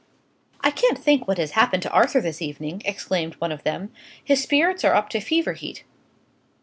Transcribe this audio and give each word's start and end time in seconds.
"I 0.61 0.71
can't 0.71 0.97
think 0.97 1.27
what 1.27 1.37
has 1.37 1.51
happened 1.51 1.83
to 1.83 1.91
Arthur 1.91 2.21
this 2.21 2.41
evening!" 2.41 2.81
exclaimed 2.85 3.35
one 3.35 3.51
of 3.51 3.61
them. 3.61 3.93
"His 4.23 4.41
spirits 4.41 4.83
are 4.83 4.95
up 4.95 5.09
to 5.09 5.19
fever 5.19 5.53
heat. 5.53 5.83